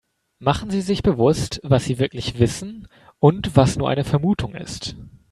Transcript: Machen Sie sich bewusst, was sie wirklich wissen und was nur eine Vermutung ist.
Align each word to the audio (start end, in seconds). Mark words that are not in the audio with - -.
Machen 0.39 0.71
Sie 0.71 0.81
sich 0.81 1.03
bewusst, 1.03 1.59
was 1.61 1.85
sie 1.85 1.99
wirklich 1.99 2.39
wissen 2.39 2.87
und 3.19 3.55
was 3.55 3.77
nur 3.77 3.87
eine 3.87 4.03
Vermutung 4.03 4.55
ist. 4.55 4.95